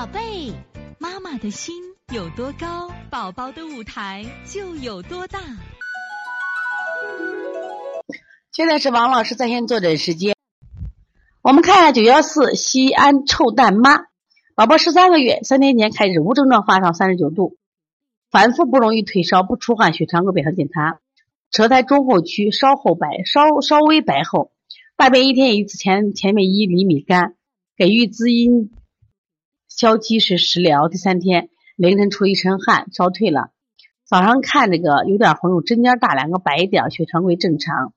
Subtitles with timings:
[0.00, 0.50] 宝贝，
[0.98, 1.74] 妈妈的心
[2.10, 5.38] 有多高，宝宝的舞台就有多大。
[8.50, 10.34] 现在是王老师在线坐诊时间。
[11.42, 14.06] 我们看一下九幺四西安臭蛋妈，
[14.54, 17.58] 宝宝十三个月，三天前开始无症状发烧三十九度，
[18.30, 20.98] 反复不容易退烧，不出汗，血常规表上检查，
[21.50, 24.50] 舌苔中后区稍厚白，稍稍微白厚，
[24.96, 27.34] 大便一天一次，前前面一厘米干，
[27.76, 28.70] 给予滋阴。
[29.70, 33.50] 消积食食疗，第三天凌晨出一身汗，烧退了。
[34.04, 37.94] 早上看这个有点红，有针尖大，两个白点，血常规正常。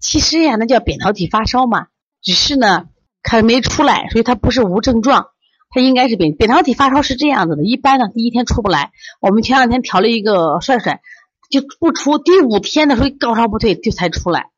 [0.00, 1.88] 其实呀，那叫扁桃体发烧嘛，
[2.22, 2.88] 只是呢，
[3.22, 5.28] 它没出来，所以它不是无症状，
[5.68, 7.62] 它应该是扁扁桃体发烧是这样子的。
[7.62, 11.02] 一般呢，第一天出不来，我们前两天调了一个帅帅，
[11.50, 12.18] 就不出。
[12.18, 14.48] 第五天的时候高烧不退，就才出来，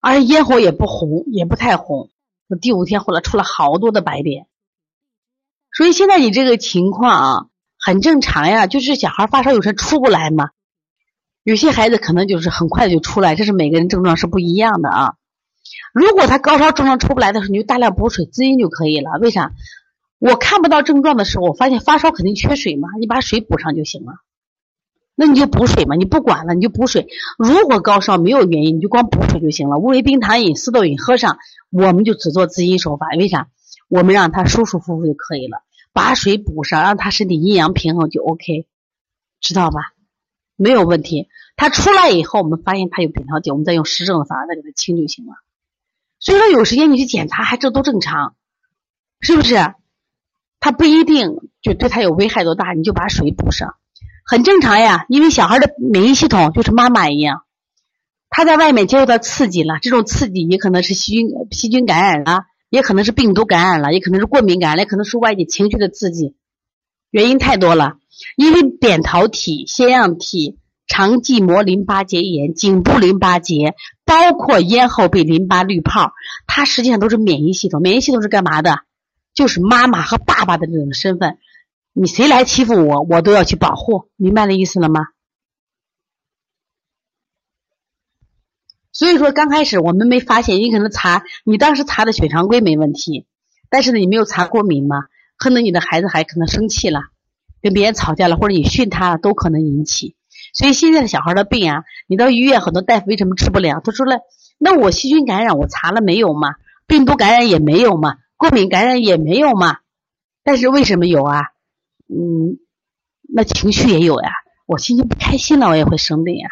[0.00, 2.10] 而且咽喉也不红，也不太红。
[2.60, 4.46] 第五天后来出了好多的白点。
[5.80, 7.46] 所以现在你这个情况啊，
[7.78, 10.50] 很正常呀，就是小孩发烧有时候出不来嘛，
[11.42, 15.14] 有些孩子可能就是很快就出来，这是每个人症状是不一样的啊。
[15.94, 19.12] 如果他高烧症状出不来的时候，你就大量补水滋阴就可以了。
[19.22, 19.52] 为啥？
[20.18, 24.12] 我看不到症状的时候，我发现发烧肯定缺水嘛，你把水补上就行了。
[25.14, 27.06] 那你就补水嘛，你不管了，你就补水。
[27.38, 29.78] 如果高烧没有原因，你就光补水就行了。
[29.78, 31.38] 乌梅冰糖饮、四豆饮喝上，
[31.70, 33.06] 我们就只做滋阴手法。
[33.16, 33.48] 为啥？
[33.88, 38.66] 我们让他舒舒服服就可以了，把水补上，让他身体阴阳平衡就 OK，
[39.40, 39.92] 知道吧？
[40.56, 41.28] 没有问题。
[41.56, 45.32] 他出来以后，我们发现他有扁桃体，我们再用实证的方法再给他清就行了。
[46.18, 48.34] 所以说，有时间你去检查，还这都正常，
[49.20, 49.74] 是不是？
[50.60, 53.76] 他不一定就对他有危害多大，你就把水补上，
[54.26, 55.06] 很正常呀。
[55.08, 57.44] 因为小孩的免疫系统就是妈妈一样，
[58.28, 62.44] 他在外面接受到刺激了，这种刺激也可能是细菌细菌感染了。
[62.70, 66.34] 也可能是病毒感染了，也可能是过敏感染，也可能是外界情绪的刺激，
[67.10, 67.98] 原因太多了。
[68.36, 73.74] 因为扁桃体、腺样体、肠系膜淋巴结炎、颈部淋巴结，
[74.04, 76.12] 包括咽后壁淋巴滤泡，
[76.46, 77.82] 它实际上都是免疫系统。
[77.82, 78.80] 免疫系统是干嘛的？
[79.34, 81.38] 就是妈妈和爸爸的这种身份。
[81.92, 85.06] 你谁来欺负我，我都要去保护，明白的意思了吗？
[89.00, 93.24] 所以说，刚开始我们没发现，你可能查你当时查的血常规没问题，
[93.70, 95.04] 但是呢，你没有查过敏嘛？
[95.38, 97.04] 可能你的孩子还可能生气了，
[97.62, 100.16] 跟别人吵架了，或者你训他了，都可能引起。
[100.52, 103.80] 所以现在的小孩的病啊，你到医院很多大夫为什么治不了？
[103.82, 104.18] 他说了，
[104.58, 106.56] 那我细菌感染我查了没有嘛？
[106.86, 108.16] 病毒感染也没有嘛？
[108.36, 109.78] 过敏感染也没有嘛？
[110.44, 111.44] 但是为什么有啊？
[112.06, 112.58] 嗯，
[113.32, 114.28] 那情绪也有呀，
[114.66, 116.50] 我心情不开心了，我也会生病呀。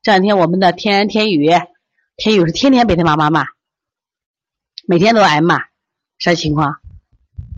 [0.00, 1.46] 这两天我们的天然天宇。
[2.20, 3.46] 天宇是天天被他妈妈骂，
[4.86, 5.62] 每天都挨骂，
[6.18, 6.76] 啥情况？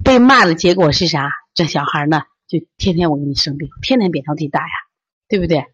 [0.05, 1.33] 被骂的结果是啥？
[1.53, 4.73] 这小孩呢，就天天我给你生病，天天扁桃体大呀，
[5.29, 5.67] 对不对？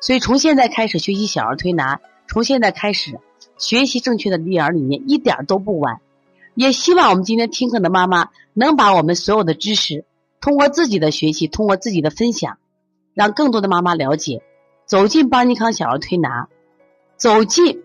[0.00, 3.20] 所以从现在开始学习小儿推拿，从现在开始
[3.58, 6.00] 学习正确的育儿理念，一点都不晚。
[6.56, 10.04] 也希望我们今天听课的妈妈能把我们所有的知识，
[10.40, 12.58] 通过自己的学习，通过自己的分享，
[13.14, 14.42] 让更多的妈妈了解，
[14.84, 16.48] 走进邦尼康小儿推拿，
[17.16, 17.84] 走进。